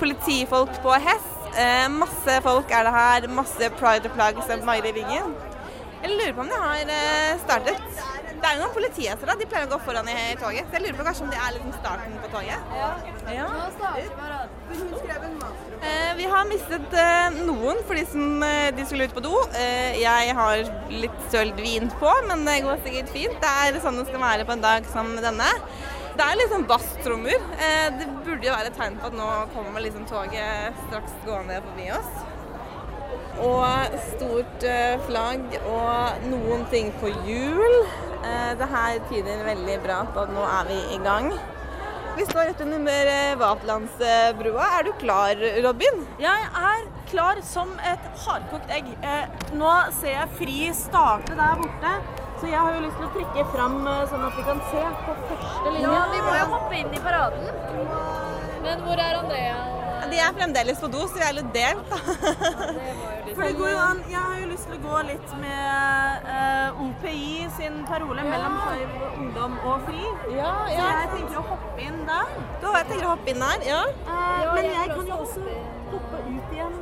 [0.00, 1.34] politifolk på hest.
[1.90, 5.34] Masse folk er det her, masse pride-plagg som vaier i ryggen.
[6.04, 6.94] Jeg lurer på om de har
[7.42, 8.17] startet.
[8.38, 10.68] Det er jo noen politihester da, de pleier å gå foran i toget.
[10.68, 12.70] Så jeg lurer på kanskje om det er liksom starten på toget.
[13.34, 13.48] Ja.
[15.88, 19.34] Eh, vi har mistet eh, noen fordi som, eh, de skulle ut på do.
[19.58, 23.38] Eh, jeg har litt sølt vin på, men det går sikkert fint.
[23.42, 25.50] Det er sånn det skal være på en dag som denne.
[26.18, 27.38] Det er liksom basstrommer.
[27.62, 31.60] Eh, det burde jo være et tegn på at nå kommer liksom toget straks gående
[31.68, 32.10] forbi oss.
[33.38, 37.76] Og stort eh, flagg og noen ting på hjul.
[38.24, 41.30] Eh, det her tyder veldig bra på at nå er vi i gang.
[42.18, 44.64] Vi står rett under Vatlandsbrua.
[44.78, 46.00] Er du klar, Robin?
[46.18, 48.90] Jeg er klar som et hardkokt egg.
[49.06, 51.94] Eh, nå ser jeg Fri starte der borte,
[52.40, 54.84] så jeg har jo lyst til å trekke fram eh, sånn at vi kan se
[55.06, 55.94] på første linje.
[55.94, 57.50] Ja, vi må jo hoppe inn i paraden.
[58.66, 59.77] Men hvor er Andrea?
[60.08, 61.90] De er fremdeles på do, så vi er litt delt.
[63.34, 64.00] For det går jo an.
[64.10, 68.94] Jeg har jo lyst til å gå litt med uh, OPI sin parole mellom skeiv
[69.20, 70.04] ungdom og fri.
[70.34, 72.36] Ja, Så jeg tenker å hoppe inn der.
[72.62, 73.82] Du jeg tenker å hoppe inn der, ja.
[74.08, 75.44] Uh, men jeg kan jo også
[75.92, 76.78] hoppe ut igjen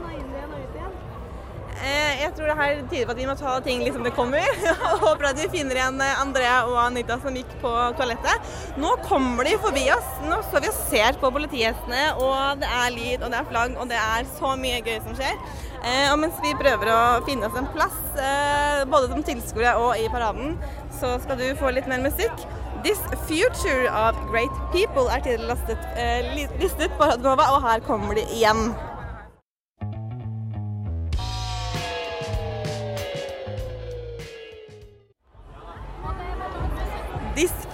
[1.82, 4.46] Jeg tror det her tyder på at vi må ta ting litt som det kommer.
[4.90, 8.50] Og håper at vi finner igjen eh, Andrea og Anita som gikk på toalettet.
[8.80, 10.08] Nå kommer de forbi oss.
[10.26, 13.76] Nå står vi og ser på politihestene, og det er lyd, og det er flagg,
[13.76, 15.38] og det er så mye gøy som skjer.
[15.86, 20.00] Eh, Og mens vi prøver å finne oss en plass, eh, både som tilskuere og
[20.00, 20.56] i paraden,
[21.00, 22.46] så skal du få litt mer musikk.
[22.84, 28.14] This Future of Great People er tidligere lastet, eh, listet på Radio og her kommer
[28.14, 28.74] de igjen.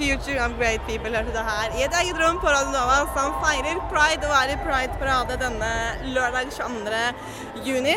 [0.02, 3.36] Future of Great People hørte det her i et eget rom på Radio Nova som
[3.38, 5.68] feirer pride og er i Pride-parade denne
[6.16, 7.02] lørdag 22.
[7.68, 7.94] juni.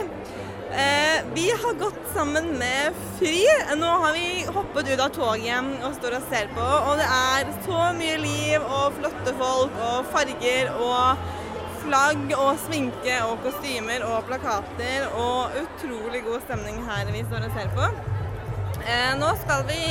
[0.83, 3.41] Eh, vi har gått sammen med Fri.
[3.81, 6.69] Nå har vi hoppet ut av toget og står og ser på.
[6.91, 11.27] Og det er så mye liv og flotte folk og farger og
[11.87, 17.57] flagg og sminke og kostymer og plakater og utrolig god stemning her vi står og
[17.57, 17.93] ser på.
[18.85, 19.81] Eh, nå skal vi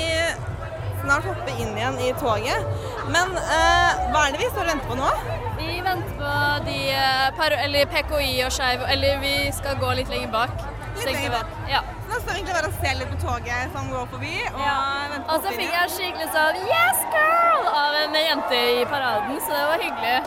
[1.04, 2.68] snart hoppe inn igjen i toget.
[3.12, 5.10] Men eh, hva er det vi står og venter på nå?
[5.58, 6.36] Vi venter på
[6.68, 10.54] de eh, eller PKI og Skeiv Eller vi skal gå litt lenger bak.
[10.96, 11.52] Litt lenger bak.
[11.70, 11.82] Ja.
[12.04, 14.34] Så da står vi egentlig bare og ser litt på toget som går forbi.
[14.54, 17.70] Og venter på Og så fikk jeg skikkelig sånn Yes, girl!
[17.74, 20.18] av en jente i paraden, så det var hyggelig.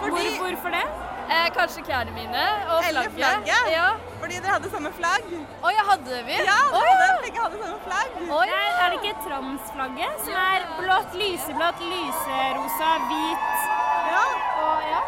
[0.00, 0.86] Fordi- hvorfor det?
[1.30, 2.88] Eh, kanskje klærne mine og flagget.
[2.88, 3.59] Eller flagget.
[4.40, 5.26] Dere hadde samme flagg.
[5.60, 6.36] Å ja, hadde vi?
[6.40, 8.14] Ja, dere hadde, begge hadde samme flagg.
[8.24, 8.44] Oi.
[8.48, 13.50] Det er, er det ikke transflagget, som er blått, lyseblått, lyserosa, hvit
[14.10, 14.24] Ja.
[14.64, 15.02] og ja?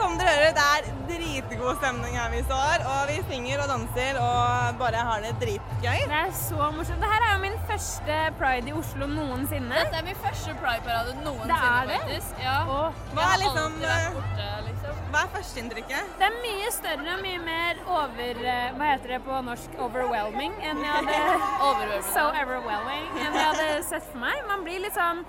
[0.00, 2.84] Som dere hører, det er dritgod stemning her vi står.
[2.88, 5.98] Og vi synger og danser og bare har det dritgøy.
[6.12, 7.02] Det er så morsomt.
[7.04, 9.74] Dette er jo min første pride i Oslo noensinne.
[9.76, 11.98] Dette er min første Pride-parade noensinne, Det er det?
[12.06, 12.40] faktisk.
[12.46, 12.56] Ja.
[13.16, 13.76] Hva er liksom
[14.16, 15.02] borte, liksom.
[15.10, 16.16] Hva er førsteinntrykket?
[16.22, 18.42] Det er mye større og mye mer over...
[18.54, 19.76] eh, Hva heter det på norsk?
[19.88, 24.40] Overwhelming enn jeg hadde So overwhelming enn jeg hadde sett for meg.
[24.48, 25.24] Man blir litt sånn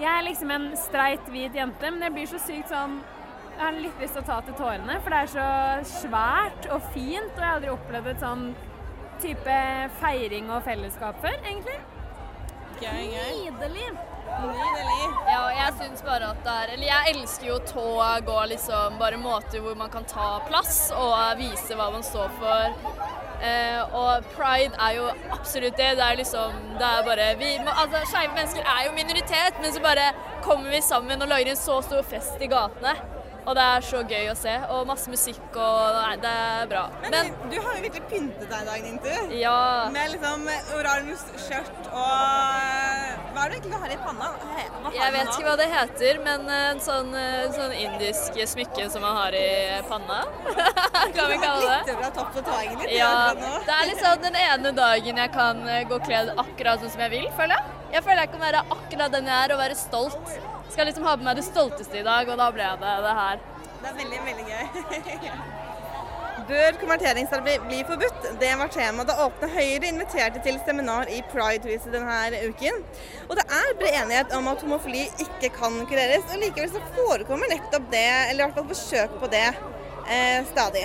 [0.00, 2.96] Jeg er liksom en streit, hvit jente, men jeg blir så sykt sånn
[3.54, 5.48] Jeg har litt lyst til å ta til tårene, for det er så
[6.02, 8.48] svært og fint, og jeg har aldri opplevd et sånn
[9.22, 9.58] type
[10.00, 11.76] feiring og fellesskap før, egentlig.
[12.82, 13.30] Gøy, gøy.
[13.44, 13.86] Nydelig.
[14.42, 15.04] Nydelig.
[15.30, 19.20] Ja, jeg syns bare at det er Eller jeg elsker jo tog og liksom bare
[19.20, 22.74] måter hvor man kan ta plass og vise hva man står for.
[23.44, 25.92] Eh, og pride er jo absolutt det.
[26.00, 29.82] Det er liksom Det er bare vi Altså, skeive mennesker er jo minoritet, men så
[29.84, 30.10] bare
[30.42, 32.96] kommer vi sammen og lager en så stor fest i gatene.
[33.44, 34.52] Og det er så gøy å se.
[34.72, 36.84] Og masse musikk og Nei, det er bra.
[37.02, 39.34] Men, du har jo virkelig pyntet deg i dag, Nintu.
[39.36, 39.58] Ja.
[39.92, 40.46] Med liksom
[40.78, 42.00] oransje skjørt og
[43.34, 44.30] Hva er det egentlig du har i panna?
[44.38, 47.12] Hva har Jeg vet ikke hva det heter, men en sånn,
[47.56, 49.46] sånn indisk smykke som man har i
[49.90, 50.22] panna.
[51.16, 51.78] kan vi kalle det.
[51.90, 52.96] Litt fra topp til tå, egentlig.
[52.96, 57.04] Ja, det er liksom den ene dagen jeg kan eh, gå kledd akkurat sånn som
[57.06, 57.80] jeg vil, føler jeg.
[57.94, 60.36] Jeg føler jeg kan være akkurat den jeg er og være stolt.
[60.70, 63.44] Skal liksom ha på meg det stolteste i dag, og da ble det det her.
[63.82, 65.36] Det er veldig, veldig gøy.
[66.48, 68.26] Bør konverteringsterapi bli forbudt?
[68.40, 72.82] Det var tema da Åpne Høyre inviterte til seminar i Pride-huset denne uken.
[73.28, 77.48] Og det er bred enighet om at homofili ikke kan kureres, og likevel så forekommer
[77.52, 79.46] nettopp det, eller i hvert fall forsøk på det,
[80.08, 80.84] eh, stadig.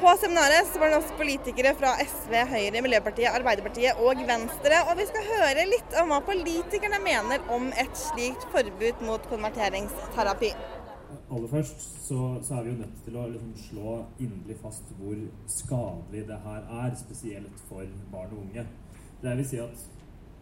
[0.00, 4.80] På seminaret så var det også politikere fra SV, Høyre, Miljøpartiet, Arbeiderpartiet og Venstre.
[4.90, 10.50] Og vi skal høre litt om hva politikerne mener om et slikt forbud mot konverteringsterapi.
[11.32, 15.16] Aller først så, så er vi jo nødt til å liksom slå inderlig fast hvor
[15.54, 18.66] skadelig det her er, spesielt for barn og unge.
[19.22, 19.88] Det vil si at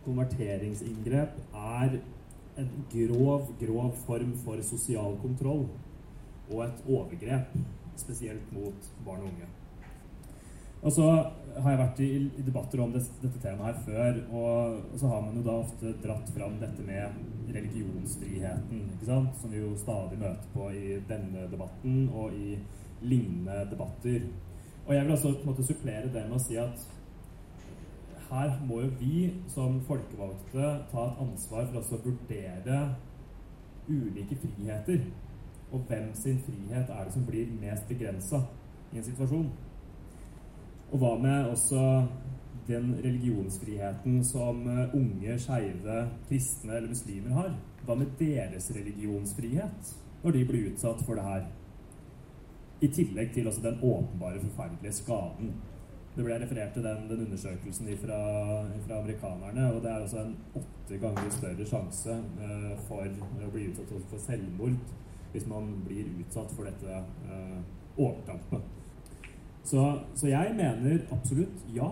[0.09, 2.01] konverteringsinngrep er
[2.59, 5.69] en grov, grov form for sosial kontroll
[6.51, 7.55] og et overgrep,
[8.01, 9.51] spesielt mot barn og unge.
[10.85, 14.81] Og så har jeg vært i, i debatter om det, dette temaet her før, og,
[14.91, 19.39] og så har man jo da ofte dratt fram dette med religionsfriheten, ikke sant?
[19.41, 22.59] som vi jo stadig møter på i denne debatten og i
[23.05, 24.29] lignende debatter.
[24.85, 26.85] Og jeg vil også på en måte supplere det med å si at
[28.29, 29.19] her må jo vi
[29.53, 32.79] som folkevalgte ta et ansvar for å vurdere
[33.89, 35.05] ulike friheter.
[35.75, 38.45] Og hvem sin frihet er det som blir mest begrensa
[38.93, 39.49] i en situasjon.
[40.93, 41.81] Og hva med også
[42.69, 47.53] den religionsfriheten som eh, unge, skeive, kristne eller muslimer har?
[47.85, 51.49] Hva med deres religionsfrihet når de blir utsatt for det her?
[52.81, 55.55] I tillegg til også den åpenbare, forferdelige skaden.
[56.15, 58.19] Det ble referert til den, den undersøkelsen fra,
[59.01, 63.91] amerikanerne, og det er altså en åtte ganger større sjanse uh, for å bli utsatt
[64.13, 64.77] for selvmord
[65.35, 67.61] hvis man blir utsatt for dette eh,
[67.99, 68.65] overtrampet.
[69.65, 71.91] Så, så jeg mener absolutt ja.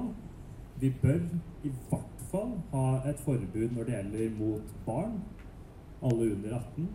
[0.80, 1.20] Vi bør
[1.64, 5.16] i hvert fall ha et forbud når det gjelder mot barn.
[6.02, 6.88] Alle under 18.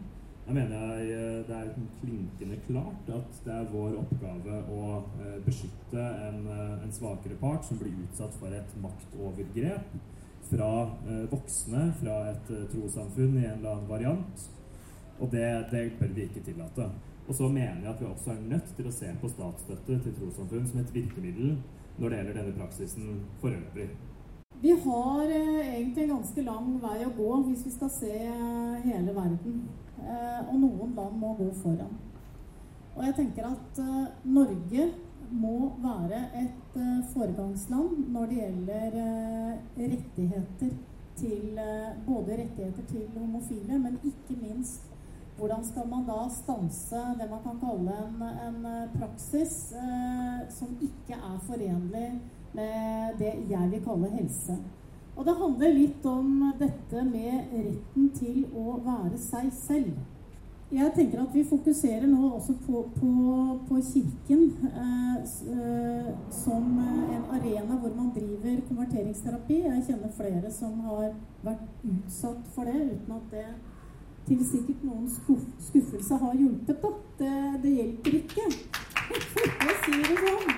[0.47, 4.83] Da mener jeg eh, det er klinkende klart at det er vår oppgave å
[5.19, 9.97] eh, beskytte en, eh, en svakere part som blir utsatt for et maktovergrep
[10.47, 10.69] fra
[11.27, 14.45] voksne, fra et trossamfunn i en eller annen variant.
[15.19, 16.89] Og det, det bør vi ikke tillate.
[17.27, 20.13] Og så mener jeg at vi også er nødt til å se på statsstøtte til
[20.19, 21.57] trossamfunn som et virkemiddel
[21.97, 23.89] når det gjelder denne praksisen for øvrig.
[24.61, 28.77] Vi har eh, egentlig en ganske lang vei å gå hvis vi skal se eh,
[28.87, 29.59] hele verden.
[30.01, 31.91] Eh, og noen land må gå foran.
[32.95, 33.81] Og jeg tenker at
[34.25, 34.87] Norge
[35.29, 36.77] må være et
[37.11, 38.95] foregangsland når det gjelder
[39.77, 40.71] rettigheter
[41.19, 41.59] til
[42.07, 44.96] Både rettigheter til homofile, men ikke minst
[45.37, 50.73] hvordan skal man da stanse det man kan kalle en, en eh, praksis eh, som
[50.81, 52.09] ikke er forenlig
[52.57, 54.57] med det jeg vil kalle helse.
[55.17, 59.97] Og det handler litt om dette med retten til å være seg selv.
[60.67, 63.11] Jeg tenker at vi fokuserer nå også på, på,
[63.69, 65.13] på Kirken eh,
[65.53, 69.61] eh, som en arena hvor man driver konverteringsterapi.
[69.63, 71.13] Jeg kjenner flere som har
[71.45, 73.45] vært utsatt for det, uten at det
[74.27, 76.81] til sikkert noen skuff, skuffelse har hjulpet.
[76.83, 76.93] Da.
[77.19, 78.49] Det, det hjelper ikke.
[79.13, 80.57] Jeg sier det sånn.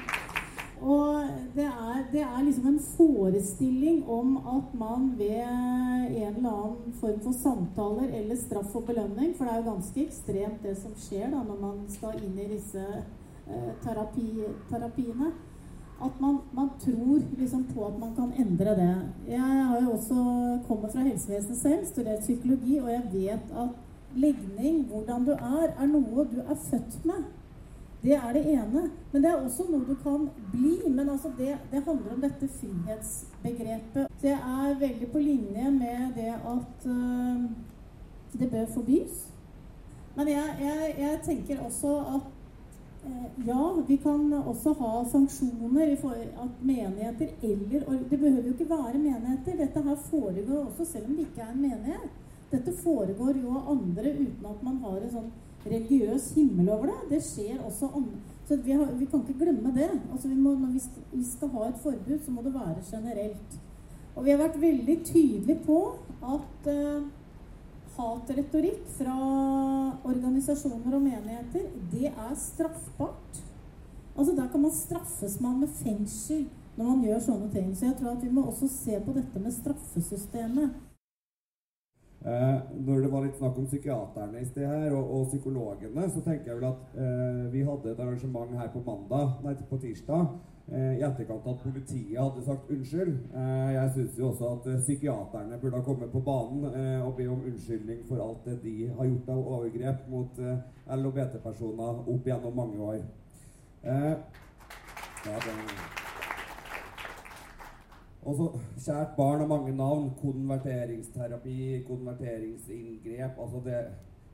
[0.79, 6.93] Og det er, det er liksom en forestilling om at man ved en eller annen
[7.01, 10.95] form for samtaler eller straff og belønning, for det er jo ganske ekstremt det som
[10.95, 14.29] skjer da når man skal inn i disse eh, terapi,
[14.71, 15.33] terapiene,
[16.05, 18.95] at man, man tror liksom på at man kan endre det.
[19.27, 20.15] Jeg har jo også
[20.67, 23.69] kommer fra helsevesenet selv, studert psykologi, og jeg vet at
[24.15, 27.27] legning, hvordan du er, er noe du er født med.
[28.03, 28.89] Det er det ene.
[29.11, 30.77] Men det er også noe du kan bli.
[30.87, 34.07] Men altså det, det handler om dette frihetsbegrepet.
[34.21, 37.43] Det er veldig på linje med det at uh,
[38.39, 39.27] det bør forbys.
[40.15, 42.21] Men jeg, jeg, jeg tenker også at
[43.45, 48.53] ja, vi kan også ha sanksjoner i for at menigheter eller og Det behøver jo
[48.53, 49.57] ikke være menigheter.
[49.57, 52.09] Dette her foregår også selv om det ikke er en menighet.
[52.51, 55.31] Dette foregår jo av andre uten at man har en sånn
[55.65, 56.99] religiøs himmel over det.
[57.13, 58.19] Det skjer også andre.
[58.49, 59.91] Så vi, har, vi kan ikke glemme det.
[60.11, 63.59] Altså vi må, når vi skal, ha et forbud, så må det være generelt.
[64.15, 65.79] Og vi har vært veldig tydelige på
[66.25, 67.03] at eh,
[67.99, 69.15] hatretorikk fra
[70.07, 73.43] organisasjoner og menigheter, det er straffbart.
[74.15, 77.71] Altså Der kan man straffes man med fengsel når man gjør sånne ting.
[77.75, 80.88] Så jeg tror at vi må også se på dette med straffesystemet.
[82.25, 82.55] Eh,
[82.85, 86.51] når det var litt snakk om psykiaterne i sted her, og, og psykologene, så tenker
[86.51, 90.25] jeg vel at eh, vi hadde et arrangement her på mandag, nei, på tirsdag,
[90.67, 93.13] eh, i etterkant at politiet hadde sagt unnskyld.
[93.31, 97.15] Eh, jeg syns jo også at eh, psykiaterne burde ha kommet på banen eh, og
[97.21, 100.43] be om unnskyldning for alt det de har gjort av overgrep mot
[100.99, 102.99] LHBT-personer opp gjennom mange år.
[103.85, 105.98] Ja, det
[108.27, 108.47] og så
[108.79, 110.09] Kjært barn har mange navn.
[110.21, 113.79] Konverteringsterapi, konverteringsinngrep altså det,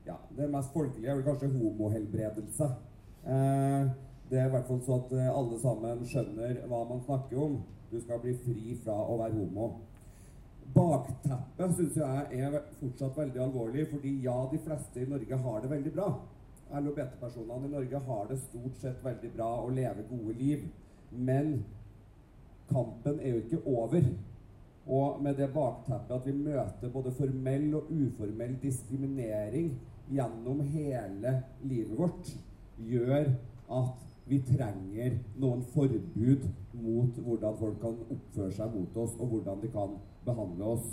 [0.06, 2.68] ja, det mest folkelige er vel kanskje homohelbredelse.
[3.26, 3.88] Eh,
[4.30, 7.60] det er i hvert fall så at eh, alle sammen skjønner hva man snakker om.
[7.90, 9.68] Du skal bli fri fra å være homo.
[10.74, 15.70] Bakteppet syns jeg er fortsatt veldig alvorlig, fordi ja, de fleste i Norge har det
[15.70, 16.08] veldig bra.
[16.74, 20.66] LHBT-personene i Norge har det stort sett veldig bra og lever gode liv.
[21.10, 21.60] Men
[22.70, 24.08] kampen er jo ikke over.
[24.86, 29.72] Og med det bakteppet at vi møter både formell og uformell diskriminering
[30.10, 31.32] gjennom hele
[31.66, 32.30] livet vårt,
[32.78, 33.32] gjør
[33.74, 39.60] at vi trenger noen forbud mot hvordan folk kan oppføre seg mot oss, og hvordan
[39.62, 40.86] de kan behandle oss.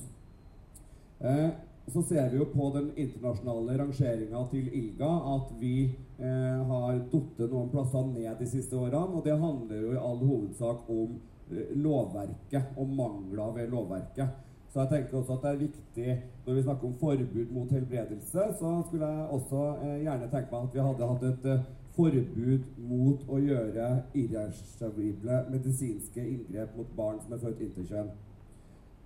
[1.21, 1.49] Eh,
[1.91, 5.75] så ser vi jo på den internasjonale rangeringa til ILGA at vi
[6.17, 9.11] eh, har datt noen plasser ned de siste årene.
[9.11, 11.17] Og det handler jo i all hovedsak om
[11.51, 14.39] eh, lovverket og mangler ved lovverket.
[14.71, 16.13] Så jeg tenker også at det er viktig
[16.45, 20.63] når vi snakker om forbud mot helbredelse, så skulle jeg også eh, gjerne tenke meg
[20.63, 27.21] at vi hadde hatt et eh, forbud mot å gjøre irreversible medisinske inngrep mot barn
[27.21, 28.09] som er født interkjønn.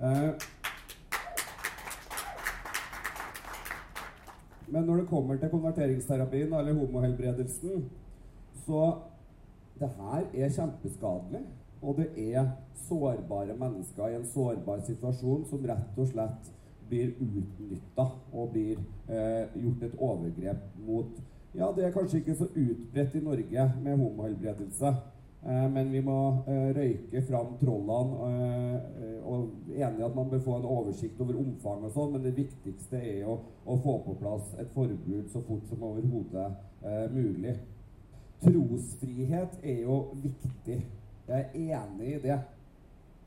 [0.07, 0.29] Eh,
[4.67, 7.86] Men når det kommer til konverteringsterapien eller homohelbredelsen,
[8.65, 8.84] så
[9.80, 11.45] det her er kjempeskadelig.
[11.82, 12.49] Og det er
[12.88, 16.51] sårbare mennesker i en sårbar situasjon som rett og slett
[16.89, 18.80] blir utnytta og blir
[19.12, 21.17] eh, gjort et overgrep mot
[21.58, 24.91] Ja, det er kanskje ikke så utbredt i Norge med homohelbredelse,
[25.45, 28.30] men vi må eh, røyke fram trollene.
[28.32, 32.36] eh, og enig at man bør få en oversikt over omfang og sånn, men det
[32.38, 33.38] viktigste er jo
[33.68, 36.47] å få på plass et forbud så fort som overhodet
[36.84, 37.57] eh, mulig.
[38.43, 40.82] Trosfrihet er jo viktig.
[41.28, 42.38] Jeg er enig i det.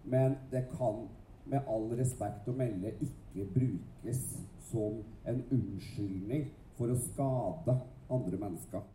[0.04, 1.02] Men det kan
[1.50, 4.22] med all respekt å melde ikke brukes
[4.70, 7.76] som en unnskyldning for å skade
[8.10, 8.86] andre mennesker.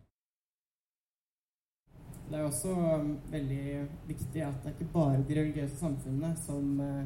[2.30, 6.80] Det er også um, veldig viktig at det er ikke bare de religiøse samfunnene som
[6.82, 7.04] eh,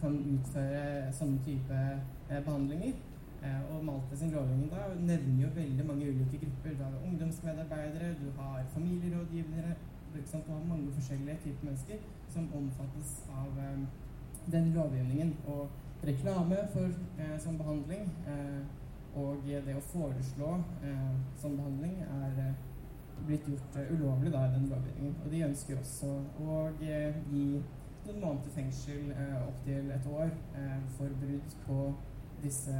[0.00, 1.80] kan utføre sånne type
[2.30, 2.94] eh, behandlinger.
[3.42, 6.78] Eh, og Malte sin lovgivning da nevner jo veldig mange ulike grupper.
[6.78, 9.74] Du har ungdomsmedarbeidere, du har familierådgivere?
[10.14, 11.96] Du har mange forskjellige typer mennesker
[12.32, 13.78] som omfattes av eh,
[14.52, 15.36] den lovgivningen.
[15.46, 15.68] Og
[16.06, 16.96] reklame for
[17.44, 18.62] sånn behandling eh,
[19.20, 20.54] og det å foreslå
[21.36, 22.38] sånn behandling er
[23.26, 25.16] blitt gjort eh, ulovlig da, i den lovgivningen.
[25.24, 27.44] Og de ønsker også å eh, gi
[28.06, 30.32] noen måneder fengsel eh, opptil et år
[30.96, 31.82] for brudd på
[32.42, 32.78] disse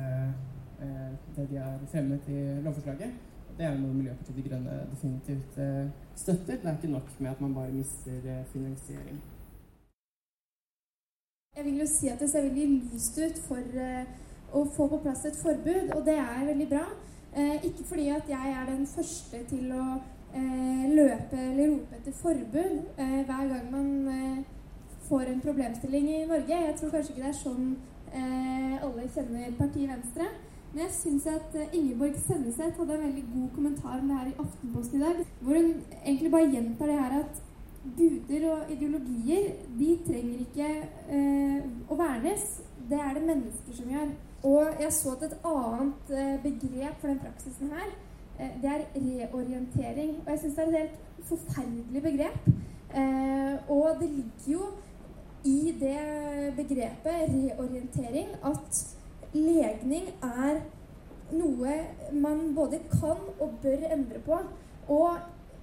[0.82, 3.12] det de har fremmet i lovforslaget.
[3.54, 5.58] Det er noe Miljøpartiet De Grønne definitivt
[6.18, 6.56] støtter.
[6.58, 9.20] Det er ikke nok med at man bare mister finansiering.
[11.54, 13.78] Jeg vil jo si at det ser veldig lyst ut for
[14.58, 16.82] å få på plass et forbud, og det er veldig bra.
[17.62, 19.86] Ikke fordi at jeg er den første til å
[20.32, 24.38] løpe eller rope etter forbud eh, hver gang man eh,
[25.08, 26.60] får en problemstilling i Norge.
[26.66, 27.68] Jeg tror kanskje ikke det er sånn
[28.14, 30.28] eh, alle kjenner partiet Venstre.
[30.72, 34.30] Men jeg syns at eh, Ingeborg Senneset hadde en veldig god kommentar om det her
[34.30, 35.72] i Aftenposten i dag, hvor hun
[36.04, 37.42] egentlig bare gjentar det her at
[37.98, 40.68] guder og ideologier, de trenger ikke
[41.18, 42.46] eh, å vernes.
[42.88, 44.14] Det er det mennesker som gjør.
[44.48, 48.11] Og jeg så at et annet eh, begrep for den praksisen her, eh,
[48.62, 50.14] det er reorientering.
[50.24, 52.48] Og jeg syns det er et helt forferdelig begrep.
[52.94, 54.62] Eh, og det ligger jo
[55.44, 55.98] i det
[56.56, 58.82] begrepet reorientering at
[59.32, 60.60] legning er
[61.32, 61.76] noe
[62.12, 64.38] man både kan og bør endre på.
[64.88, 65.16] Og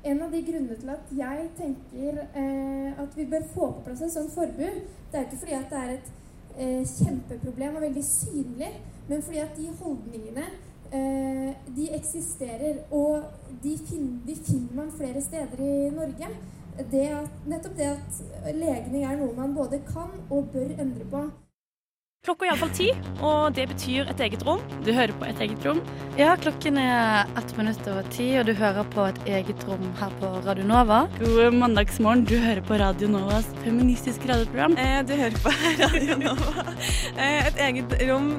[0.04, 4.02] en av de grunnene til at jeg tenker eh, at vi bør få på plass
[4.02, 4.80] et sånt forbud,
[5.12, 6.12] det er ikke fordi at det er et
[6.56, 8.72] eh, kjempeproblem og veldig synlig,
[9.10, 10.46] men fordi at de holdningene
[10.94, 13.24] eh, de eksisterer, og
[13.64, 16.32] de, fin de finner man flere steder i Norge.
[16.80, 21.28] Det at, nettopp det at legning er noe man både kan og bør endre på.
[22.28, 22.86] Klokka er iallfall ti,
[23.24, 24.60] og det betyr et eget rom.
[24.84, 25.80] Du hører på Et eget rom.
[26.20, 30.12] Ja, klokken er ett minutt over ti, og du hører på et eget rom her
[30.20, 31.06] på Radio Nova.
[31.20, 32.26] God mandagsmorgen.
[32.28, 34.76] Du hører på Radio Novas feministiske radioprogram.
[34.76, 36.68] Eh, du hører på Radio Nova.
[37.16, 38.34] Eh, et eget rom.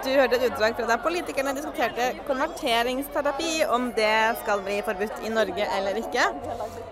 [0.00, 5.32] Du hørte et utdrag fra da politikerne diskuterte konverteringsterapi, om det skal bli forbudt i
[5.32, 6.24] Norge eller ikke.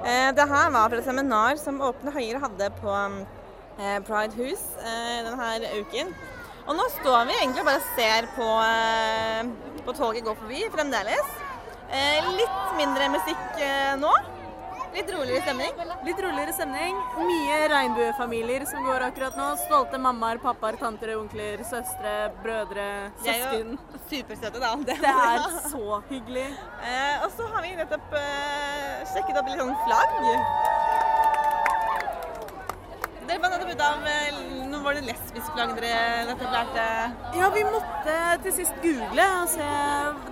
[0.05, 4.61] Eh, det her var fra et seminar som Åpne Høyre hadde på eh, Pride Hus
[4.83, 6.13] eh, denne uken.
[6.69, 8.49] Og nå står vi egentlig bare og ser på,
[9.87, 11.31] på toget gå forbi fremdeles.
[12.37, 13.63] Litt mindre musikk
[14.03, 14.13] nå.
[14.99, 15.75] Litt roligere stemning.
[16.07, 16.97] Litt roligere stemning.
[17.23, 19.47] Mye regnbuefamilier som går akkurat nå.
[19.63, 22.87] Stolte mammaer, pappaer, tanter, onkler, søstre, brødre,
[23.23, 23.77] De er søsken.
[23.79, 24.73] jo supersøte, da.
[24.89, 26.49] Det er så hyggelig.
[26.83, 30.19] Eh, og så har vi nettopp eh, sjekket opp litt sånn flagg.
[33.29, 34.37] Dere var nettopp ute av eh,
[34.71, 36.85] Nå var det lesbisk flagg dere nettopp lærte.
[37.37, 38.15] Ja, vi måtte
[38.45, 39.67] til sist google og se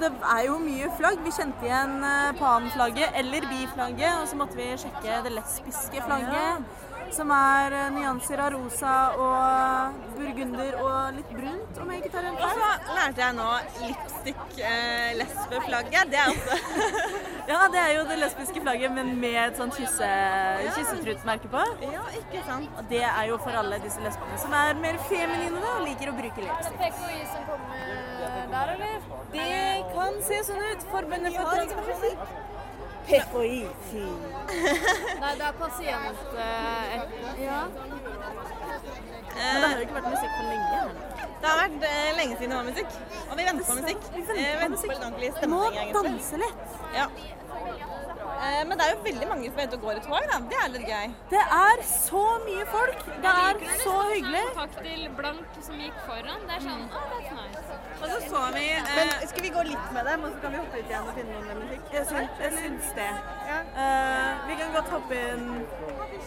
[0.01, 1.21] Det er jo mye flagg.
[1.27, 6.86] Vi kjente igjen eh, panflagget eller biflagget, og så måtte vi sjekke det lesbiske flagget.
[7.15, 12.29] Som er eh, nyanser av rosa og burgunder og litt brunt, om jeg ikke tar
[12.29, 13.49] en Og så lærte jeg nå
[13.85, 15.13] lipstick eh.
[15.17, 16.59] Det er også
[17.51, 20.09] Ja, det er jo det lesbiske flagget, men med et sånt kysse,
[20.75, 21.63] kyssetrutmerke på.
[21.93, 22.73] Ja, ikke sant.
[22.81, 26.17] Og det er jo for alle disse lesbene som er mer feminine og liker å
[26.19, 26.81] bruke lipstick.
[26.83, 27.87] PKI som kommer
[28.51, 29.07] der, eller?
[29.37, 29.47] Det
[29.95, 30.91] kan se sånn ut.
[30.91, 32.46] Forbundet for transpersoner.
[33.07, 33.19] Fy.
[35.23, 36.19] Nei, det er pasient...
[36.39, 36.95] eh,
[37.45, 37.61] ja.
[39.37, 40.69] Men det har jo ikke vært musikk på lenge.
[40.81, 40.95] Eller?
[41.37, 42.91] Det har vært eh, lenge siden det var musikk,
[43.31, 44.01] og vi venter på musikk.
[44.15, 44.91] Vi venter Eh, på venter musikk.
[44.91, 46.63] på litt ordentlig stemning, Må danse litt.
[46.97, 47.07] Ja.
[48.47, 50.39] Eh, men det er jo veldig mange som er ute og går i tog, da.
[50.51, 51.15] Det er litt gøy.
[51.33, 53.01] Det er så mye folk.
[53.25, 54.43] Det er så hyggelig.
[54.59, 56.45] Takk til Blank som gikk foran.
[56.47, 57.79] Det er sånn, å, that's nice.
[57.97, 60.55] Og så så vi eh, Men Skal vi gå litt med dem, og så kan
[60.55, 61.91] vi hoppe ut igjen og finne noe med musikk?
[61.97, 63.11] Jeg syns, jeg syns det.
[63.57, 65.49] Eh, vi kan godt hoppe inn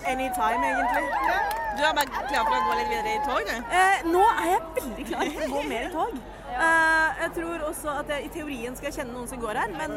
[0.09, 1.05] anytime, egentlig.
[1.77, 3.55] Du er bare klar for å gå litt videre i tog, du?
[3.71, 6.17] Uh, nå er jeg veldig klar for å gå mer i tog.
[6.49, 9.95] Uh, jeg tror også at jeg i teorien skal kjenne noen som går her, men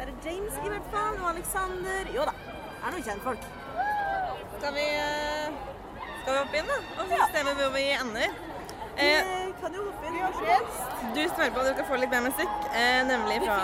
[0.00, 3.42] det er James i hvert fall, og Alexander Jo da, det er noen kjentfolk.
[4.58, 5.48] Skal vi, eh,
[6.22, 6.78] skal vi hoppe inn, da?
[7.00, 8.38] Og vi hvor vi ender.
[9.00, 9.20] Eh,
[9.60, 10.16] kan jo hoppe inn
[11.14, 13.58] Du svarer på at du skal få litt mer musikk, eh, nemlig fra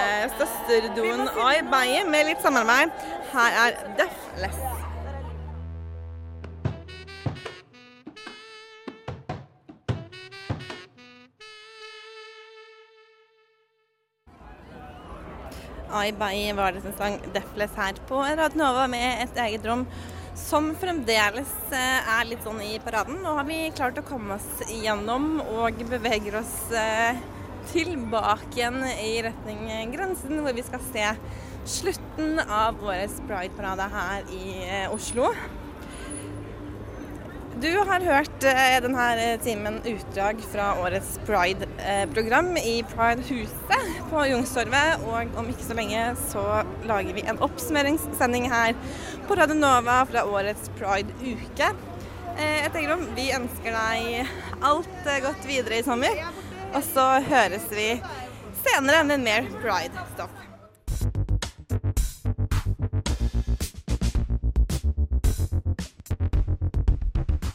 [0.00, 3.06] eh, søsterduoen Oi Baye med litt samarbeid.
[3.32, 4.75] Her er Deathless.
[15.96, 19.86] Ai Bai var det som sang Deathless her på Radnova med et eget rom
[20.36, 23.22] som fremdeles eh, er litt sånn i paraden.
[23.24, 27.16] Nå har vi klart å komme oss gjennom og beveger oss eh,
[27.72, 31.08] tilbake igjen i retning grensen, hvor vi skal se
[31.66, 35.32] slutten av årets Pride-parade her i eh, Oslo.
[37.56, 45.06] Du har hørt eh, denne timen utdrag fra årets Pride-program i Pride-huset på Youngstorget.
[45.08, 46.42] Og om ikke så lenge så
[46.84, 48.76] lager vi en oppsummeringssending her
[49.24, 51.70] på Radio Nova fra årets Pride-uke.
[52.36, 56.26] Jeg tenker om vi ønsker deg alt eh, godt videre i sommer.
[56.74, 57.94] Og så høres vi
[58.66, 60.45] senere med mer Pride-stoff.